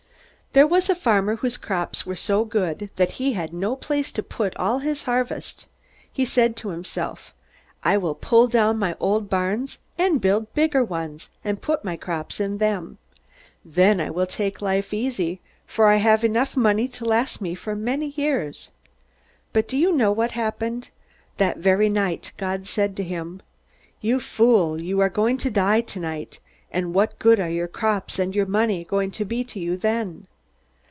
"There 0.53 0.67
was 0.67 0.89
a 0.89 0.95
farmer 0.95 1.37
whose 1.37 1.55
crops 1.55 2.05
were 2.05 2.17
so 2.17 2.43
good 2.43 2.89
that 2.97 3.11
he 3.11 3.31
had 3.31 3.53
no 3.53 3.73
place 3.77 4.11
to 4.11 4.21
put 4.21 4.53
all 4.57 4.81
the 4.81 4.93
harvest. 4.95 5.65
He 6.11 6.25
said 6.25 6.57
to 6.57 6.71
himself: 6.71 7.33
'I 7.85 7.99
will 7.99 8.15
pull 8.15 8.47
down 8.49 8.77
my 8.77 8.97
old 8.99 9.29
barns, 9.29 9.79
and 9.97 10.19
build 10.19 10.53
bigger 10.53 10.83
ones, 10.83 11.29
and 11.45 11.61
put 11.61 11.85
my 11.85 11.95
crops 11.95 12.41
in 12.41 12.57
them. 12.57 12.97
Then 13.63 14.01
I 14.01 14.09
will 14.09 14.25
take 14.27 14.61
life 14.61 14.93
easy, 14.93 15.39
for 15.65 15.87
I 15.87 15.95
have 16.03 16.25
enough 16.25 16.57
money 16.57 16.89
to 16.89 17.05
last 17.05 17.39
me 17.39 17.55
for 17.55 17.73
many 17.73 18.07
years.' 18.17 18.71
"But 19.53 19.69
do 19.69 19.77
you 19.77 19.93
know 19.93 20.11
what 20.11 20.31
happened? 20.31 20.89
That 21.37 21.59
very 21.59 21.87
night 21.87 22.33
God 22.35 22.67
said 22.67 22.97
to 22.97 23.05
him, 23.05 23.41
'You 24.01 24.19
fool, 24.19 24.81
you 24.81 24.99
are 24.99 25.07
going 25.07 25.37
to 25.37 25.49
die 25.49 25.79
tonight; 25.79 26.41
and 26.73 26.93
what 26.93 27.19
good 27.19 27.39
are 27.39 27.47
your 27.49 27.69
crops 27.69 28.19
and 28.19 28.35
your 28.35 28.45
money 28.45 28.83
going 28.83 29.11
to 29.11 29.23
be 29.23 29.45
to 29.45 29.57
you 29.57 29.77
then?' 29.77 30.27